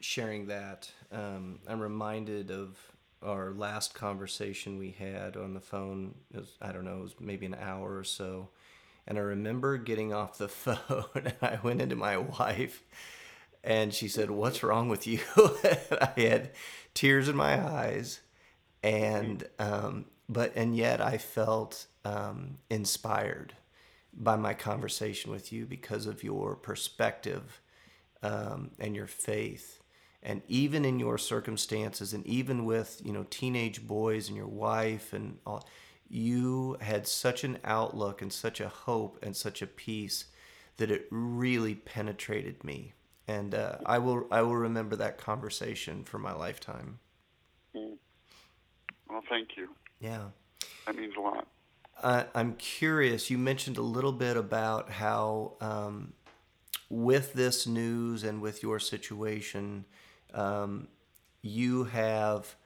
[0.00, 0.90] sharing that.
[1.12, 2.78] Um, I'm reminded of
[3.22, 6.14] our last conversation we had on the phone.
[6.32, 8.48] Was, I don't know, it was maybe an hour or so.
[9.06, 12.82] And I remember getting off the phone I went into my wife
[13.62, 15.20] and she said, What's wrong with you?
[15.36, 16.52] I had
[16.94, 18.20] tears in my eyes.
[18.82, 23.54] And, um, but, and yet I felt um, inspired
[24.14, 27.60] by my conversation with you because of your perspective
[28.22, 29.82] um, and your faith.
[30.22, 35.12] And even in your circumstances, and even with you know teenage boys and your wife
[35.12, 35.66] and all,
[36.08, 40.24] you had such an outlook and such a hope and such a peace
[40.78, 42.94] that it really penetrated me.
[43.28, 46.98] And uh, I will I will remember that conversation for my lifetime.
[47.76, 47.96] Mm.
[49.08, 49.68] Well, thank you.
[50.00, 50.28] Yeah,
[50.86, 51.46] that means a lot.
[52.02, 53.28] Uh, I'm curious.
[53.28, 56.12] You mentioned a little bit about how, um,
[56.88, 59.84] with this news and with your situation,
[60.34, 60.88] um,
[61.42, 62.56] you have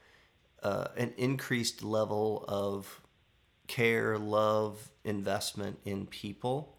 [0.63, 3.01] uh, an increased level of
[3.67, 6.77] care, love, investment in people.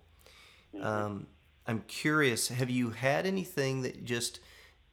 [0.74, 0.86] Mm-hmm.
[0.86, 1.28] Um,
[1.68, 2.50] I'm curious.
[2.50, 4.40] Have you had anything that just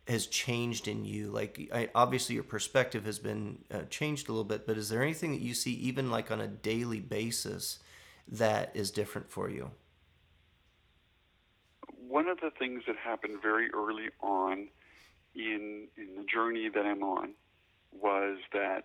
[0.09, 1.31] has changed in you?
[1.31, 5.03] Like, I, obviously, your perspective has been uh, changed a little bit, but is there
[5.03, 7.79] anything that you see, even like on a daily basis,
[8.29, 9.71] that is different for you?
[12.11, 14.67] One of the things that happened very early on
[15.37, 17.35] in in the journey that I'm on
[17.93, 18.83] was that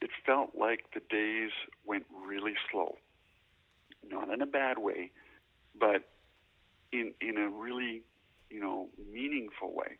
[0.00, 1.50] it felt like the days
[1.84, 2.96] went really slow.
[4.08, 5.10] Not in a bad way,
[5.78, 6.08] but
[6.90, 8.00] in in a really
[8.48, 9.98] you know meaningful way.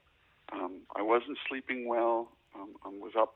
[0.54, 2.32] Um, I wasn't sleeping well.
[2.54, 3.34] Um, I was up.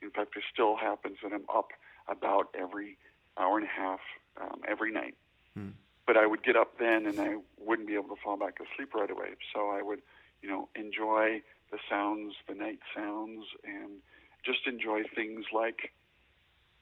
[0.00, 1.70] In fact, it still happens that I'm up
[2.06, 2.96] about every
[3.36, 4.00] hour and a half
[4.40, 5.16] um, every night.
[5.54, 5.70] Hmm.
[6.06, 8.94] But I would get up then, and I wouldn't be able to fall back asleep
[8.94, 9.30] right away.
[9.52, 10.00] So I would,
[10.40, 14.00] you know, enjoy the sounds, the night sounds, and
[14.44, 15.92] just enjoy things like,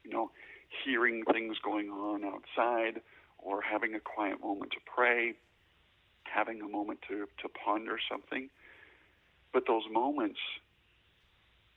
[0.04, 0.30] you know,
[0.84, 3.00] hearing things going on outside,
[3.38, 5.34] or having a quiet moment to pray,
[6.24, 8.50] having a moment to to ponder something.
[9.52, 10.40] But those moments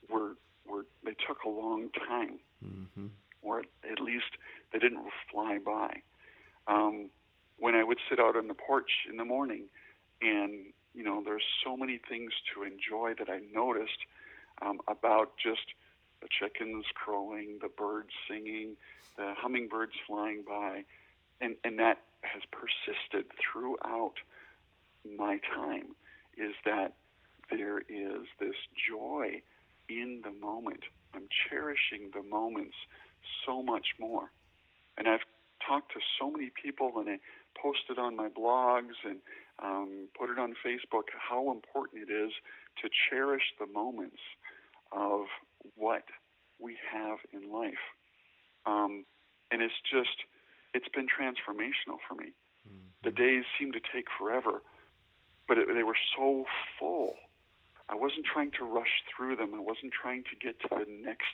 [0.09, 0.35] were
[0.65, 3.07] were they took a long time, mm-hmm.
[3.41, 4.31] or at least
[4.73, 6.01] they didn't fly by.
[6.67, 7.09] Um,
[7.59, 9.65] when I would sit out on the porch in the morning,
[10.21, 13.99] and you know, there's so many things to enjoy that I noticed
[14.61, 15.61] um, about just
[16.21, 18.75] the chickens crowing, the birds singing,
[19.15, 20.85] the hummingbirds flying by,
[21.39, 24.15] and and that has persisted throughout
[25.17, 25.95] my time.
[26.35, 26.93] Is that
[27.49, 28.55] there is this
[28.89, 29.41] joy
[29.89, 30.81] in the moment.
[31.13, 32.75] I'm cherishing the moments
[33.45, 34.31] so much more,
[34.97, 35.25] and I've
[35.65, 37.19] talked to so many people, and I
[37.61, 39.19] posted on my blogs and
[39.59, 42.31] um, put it on Facebook how important it is
[42.81, 44.21] to cherish the moments
[44.91, 45.25] of
[45.75, 46.03] what
[46.59, 47.73] we have in life.
[48.65, 49.05] Um,
[49.51, 50.25] and it's just,
[50.73, 52.33] it's been transformational for me.
[52.67, 52.87] Mm-hmm.
[53.03, 54.61] The days seem to take forever,
[55.47, 56.45] but it, they were so
[56.79, 57.15] full.
[57.89, 59.53] I wasn't trying to rush through them.
[59.55, 61.33] I wasn't trying to get to the next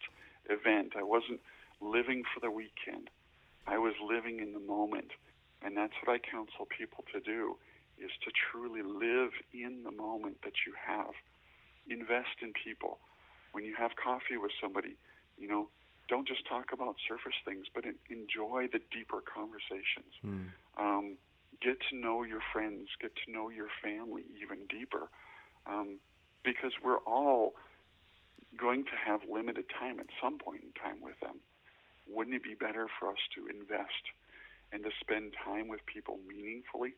[0.49, 0.93] event.
[0.97, 1.41] I wasn't
[1.81, 3.09] living for the weekend.
[3.65, 5.11] I was living in the moment.
[5.63, 7.57] And that's what I counsel people to do
[7.97, 11.13] is to truly live in the moment that you have.
[11.87, 12.99] Invest in people.
[13.51, 14.97] When you have coffee with somebody,
[15.37, 15.69] you know,
[16.09, 20.11] don't just talk about surface things, but enjoy the deeper conversations.
[20.25, 20.51] Mm.
[20.77, 21.17] Um,
[21.61, 25.07] get to know your friends, get to know your family even deeper,
[25.65, 25.99] um,
[26.43, 27.53] because we're all
[28.57, 31.39] going to have limited time at some point in time with them.
[32.07, 34.11] Wouldn't it be better for us to invest
[34.73, 36.93] and to spend time with people meaningfully?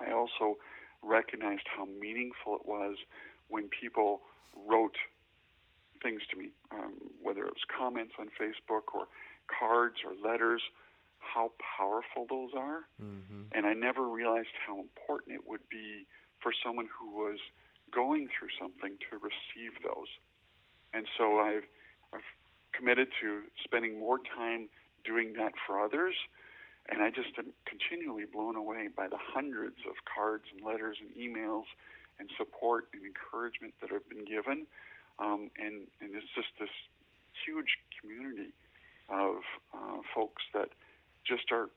[0.00, 0.58] I also
[1.02, 2.96] recognized how meaningful it was
[3.48, 4.22] when people
[4.66, 4.96] wrote
[6.02, 9.08] things to me, um, whether it was comments on Facebook or
[9.48, 10.62] cards or letters,
[11.18, 12.86] how powerful those are.
[13.02, 13.50] Mm-hmm.
[13.52, 16.06] And I never realized how important it would be
[16.40, 17.38] for someone who was
[17.92, 20.08] going through something to receive those.
[20.92, 21.64] And so I've,
[22.12, 22.28] I've
[22.72, 24.68] committed to spending more time
[25.04, 26.14] doing that for others.
[26.88, 31.10] And I just am continually blown away by the hundreds of cards and letters and
[31.14, 31.64] emails
[32.18, 34.66] and support and encouragement that have been given.
[35.18, 36.70] Um, and, and it's just this
[37.44, 38.52] huge community
[39.08, 39.36] of
[39.74, 40.68] uh, folks that
[41.26, 41.68] just are,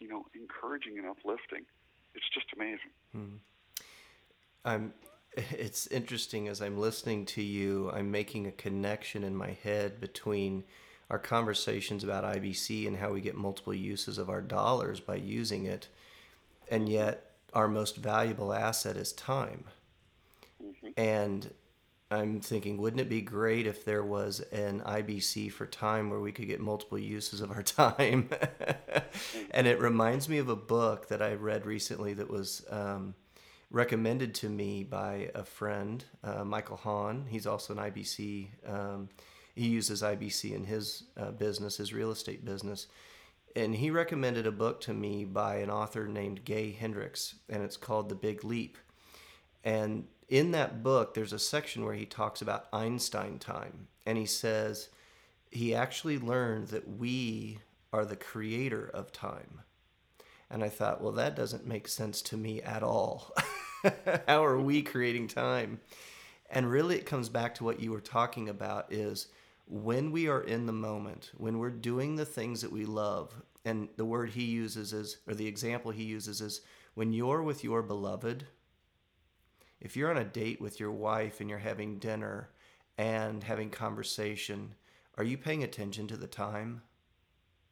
[0.00, 1.64] you know, encouraging and uplifting.
[2.14, 2.92] It's just amazing.
[3.12, 3.36] Hmm.
[4.64, 4.92] I'm.
[5.50, 7.90] It's interesting as I'm listening to you.
[7.92, 10.64] I'm making a connection in my head between
[11.10, 15.64] our conversations about IBC and how we get multiple uses of our dollars by using
[15.66, 15.88] it,
[16.70, 19.64] and yet our most valuable asset is time.
[20.62, 20.88] Mm-hmm.
[20.96, 21.50] And
[22.10, 26.32] I'm thinking, wouldn't it be great if there was an IBC for time where we
[26.32, 28.30] could get multiple uses of our time?
[29.50, 33.14] and it reminds me of a book that I read recently that was um,
[33.70, 37.26] recommended to me by a friend, uh, Michael Hahn.
[37.28, 38.48] He's also an IBC.
[38.68, 39.08] Um,
[39.56, 42.86] he uses IBC in his uh, business, his real estate business.
[43.56, 47.78] And he recommended a book to me by an author named Gay Hendricks, and it's
[47.78, 48.76] called The Big Leap.
[49.64, 53.88] And in that book, there's a section where he talks about Einstein time.
[54.04, 54.90] And he says
[55.50, 57.58] he actually learned that we
[57.92, 59.62] are the creator of time.
[60.50, 63.34] And I thought, well, that doesn't make sense to me at all.
[64.28, 65.80] How are we creating time?
[66.50, 69.28] And really, it comes back to what you were talking about is
[69.66, 73.88] when we are in the moment, when we're doing the things that we love, and
[73.96, 76.60] the word he uses is, or the example he uses is,
[76.94, 78.46] when you're with your beloved,
[79.80, 82.48] if you're on a date with your wife and you're having dinner
[82.96, 84.74] and having conversation,
[85.18, 86.82] are you paying attention to the time?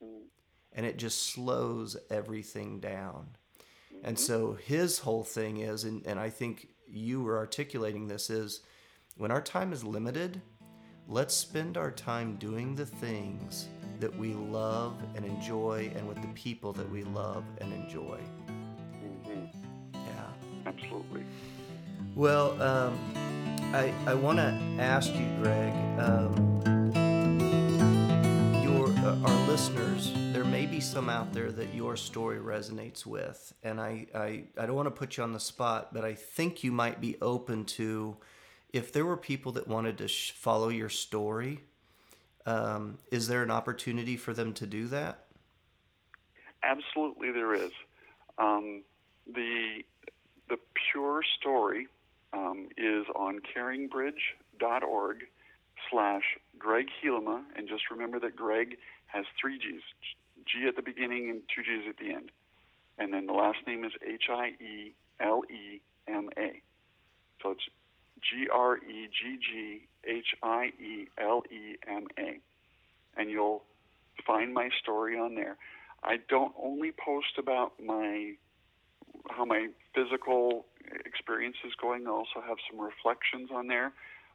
[0.02, 0.24] Mm-hmm.
[0.72, 3.28] And it just slows everything down.
[4.02, 4.26] And mm-hmm.
[4.26, 8.60] so his whole thing is, and, and I think you were articulating this, is
[9.16, 10.42] when our time is limited,
[11.08, 13.68] let's spend our time doing the things
[14.00, 18.18] that we love and enjoy and with the people that we love and enjoy.
[19.02, 19.44] Mm-hmm.
[19.94, 20.66] Yeah.
[20.66, 21.24] Absolutely.
[22.14, 22.98] Well, um,
[23.74, 26.34] I, I want to ask you, Gregg, um,
[28.62, 33.52] your, uh, our listeners, there may be some out there that your story resonates with.
[33.62, 36.64] And I, I, I don't want to put you on the spot, but I think
[36.64, 38.16] you might be open to
[38.74, 41.60] if there were people that wanted to sh- follow your story.
[42.44, 45.24] Um, is there an opportunity for them to do that?
[46.62, 47.70] Absolutely, there is.
[48.36, 48.82] Um,
[49.32, 49.84] the
[50.48, 50.58] the
[50.92, 51.86] pure story
[52.34, 55.24] um, is on caringbridge.org
[55.90, 56.22] slash
[56.58, 57.42] Gregg Hielema.
[57.56, 59.82] And just remember that Gregg has three G's
[60.44, 62.30] G at the beginning and two G's at the end.
[62.98, 66.60] And then the last name is H I E L E M A.
[67.42, 67.68] So it's
[68.34, 72.40] G R E G G H I E L E M A.
[73.16, 73.62] And you'll
[74.26, 75.56] find my story on there.
[76.02, 78.32] I don't only post about my
[79.30, 80.66] how my physical
[81.06, 82.06] experience is going.
[82.06, 83.92] I also have some reflections on there,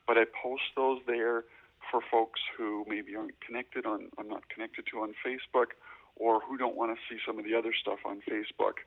[0.07, 1.43] but I post those there
[1.91, 5.77] for folks who maybe aren't connected on, I'm not connected to on Facebook,
[6.15, 8.81] or who don't want to see some of the other stuff on Facebook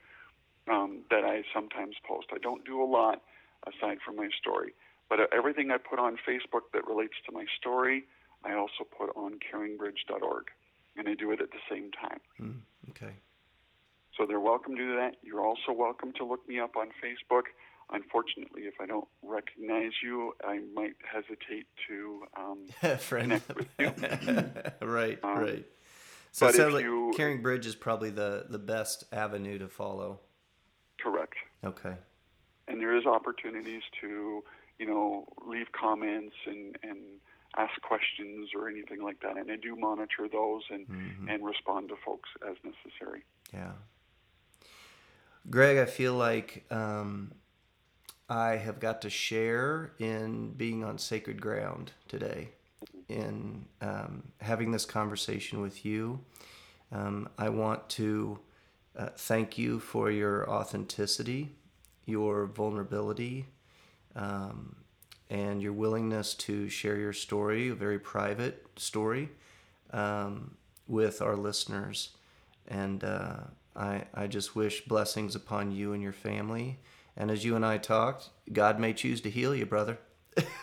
[0.70, 2.28] um, that I sometimes post.
[2.32, 3.22] I don't do a lot
[3.66, 4.74] aside from my story,
[5.12, 8.04] but everything I put on Facebook that relates to my story,
[8.44, 10.44] I also put on caringbridge.org,
[10.96, 12.20] and I do it at the same time.
[12.40, 12.60] Mm,
[12.90, 13.12] okay.
[14.16, 15.16] So they're welcome to do that.
[15.22, 17.42] You're also welcome to look me up on Facebook.
[17.92, 22.66] Unfortunately, if I don't recognize you, I might hesitate to um,
[22.98, 23.24] Friend.
[23.42, 24.86] connect with you.
[24.86, 25.66] right, Um, right.
[26.30, 30.20] So it sounds like you- Caring Bridge is probably the, the best avenue to follow.
[31.02, 31.34] Correct.
[31.64, 31.94] Okay.
[32.68, 34.42] and there is opportunities to
[34.82, 35.04] you know
[35.46, 36.98] leave comments and and
[37.56, 41.26] ask questions or anything like that and i do monitor those and Mhm.
[41.32, 43.22] and respond to folks as necessary
[43.54, 43.74] Yeah.
[45.50, 47.32] Gregg, I feel like um,
[48.28, 52.50] I have got to share in being on sacred ground today,
[53.08, 56.20] in um, having this conversation with you.
[56.92, 58.38] Um, I want to
[58.96, 61.56] uh, thank you for your authenticity,
[62.06, 63.46] your vulnerability,
[64.16, 64.76] um,
[65.30, 69.30] and your willingness to share your story, a very private story,
[69.92, 70.56] um,
[70.86, 72.10] with our listeners.
[72.68, 73.36] And uh,
[73.74, 76.78] I, I just wish blessings upon you and your family.
[77.16, 79.98] And as you and I talked, God may choose to heal you, brother.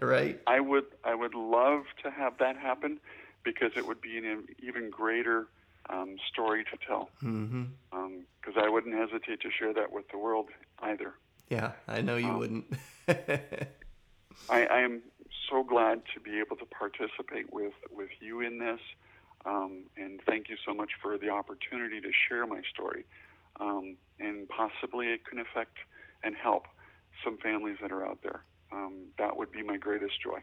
[0.00, 0.40] right?
[0.46, 3.00] i would i would love to have that happen
[3.42, 5.46] because it would be an even greater
[5.88, 7.64] um, story to tell Mm-hmm.
[7.90, 10.48] because i wouldn't hesitate to share that with the world
[10.80, 11.14] either
[11.48, 12.64] Yeah, I know you Um, wouldn't.
[13.08, 15.02] I, I am
[15.50, 18.80] so glad to be able to participate with, with you in this.
[19.44, 23.04] Um, and thank you so much for the opportunity to share my story.
[23.60, 25.76] Um, and possibly it can affect
[26.24, 26.66] and help
[27.24, 28.42] some families that are out there.
[28.72, 30.40] Um, that would be my greatest joy.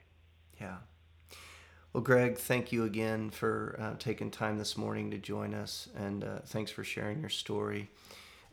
[0.60, 0.78] Yeah.
[1.91, 6.24] Well, Gregg, thank you again for uh, taking time this morning to join us, and
[6.24, 7.91] uh, thanks for sharing your story.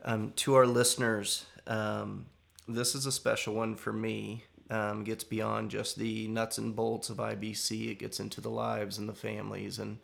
[0.05, 2.27] Um, to our listeners, um,
[2.75, 4.45] this is a special one for me.
[4.71, 7.91] Um, gets beyond just the nuts and bolts of IBC.
[7.91, 9.99] It gets into the lives and the families and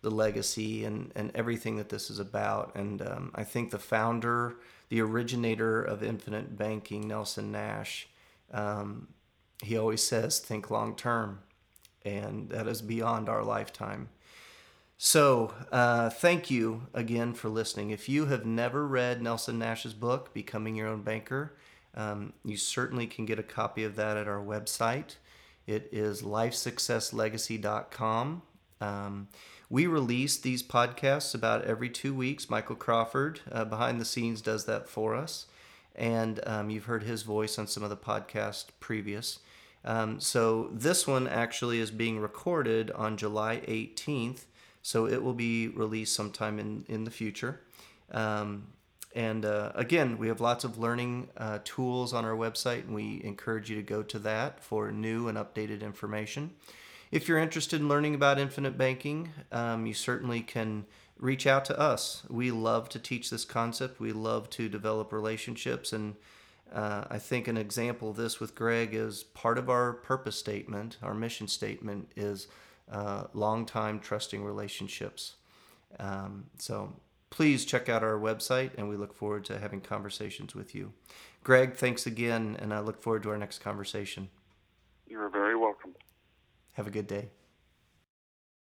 [0.00, 2.74] the legacy and, and everything that this is about.
[2.74, 4.56] And um, I think the founder,
[4.88, 8.08] the originator of infinite banking, Nelson Nash,
[8.52, 9.08] um,
[9.62, 11.40] he always says, think long term.
[12.04, 14.08] And that is beyond our lifetime.
[14.98, 17.90] So, uh, thank you again for listening.
[17.90, 21.52] If you have never read Nelson Nash's book, Becoming Your Own Banker,
[21.96, 25.16] um, you certainly can get a copy of that at our website.
[25.66, 28.42] It is lifesuccesslegacy.com.
[28.80, 29.28] Um,
[29.68, 32.48] we release these podcasts about every two weeks.
[32.48, 35.46] Michael Crawford, uh, behind the scenes, does that for us.
[35.96, 39.40] And um, you've heard his voice on some of the podcasts previous.
[39.84, 44.44] Um, so this one actually is being recorded on July 18th.
[44.82, 47.60] So it will be released sometime in, in the future.
[48.12, 48.68] Um,
[49.16, 53.22] and uh, again, we have lots of learning uh, tools on our website, and we
[53.24, 56.50] encourage you to go to that for new and updated information.
[57.10, 60.84] If you're interested in learning about infinite banking, um, you certainly can
[61.18, 62.24] reach out to us.
[62.28, 65.94] We love to teach this concept, we love to develop relationships.
[65.94, 66.16] And
[66.70, 70.98] uh, I think an example of this with Gregg is part of our purpose statement,
[71.02, 72.48] our mission statement is
[72.92, 75.36] uh, long time trusting relationships.
[75.98, 76.92] Um, so
[77.36, 80.94] please check out our website, and we look forward to having conversations with you.
[81.44, 84.30] Gregg, thanks again, and I look forward to our next conversation.
[85.06, 85.92] You're very welcome.
[86.72, 87.28] Have a good day.